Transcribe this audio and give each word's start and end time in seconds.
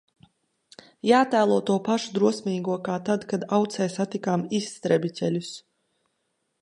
"Jātēlo 1.09 1.57
to 1.67 1.75
pašu 1.89 2.15
drosmīgo, 2.15 2.77
kā 2.89 2.95
tad, 3.11 3.27
kad 3.35 3.45
Aucē 3.59 3.89
satikām 3.97 4.49
"izstrebiķeļus"." 4.61 5.53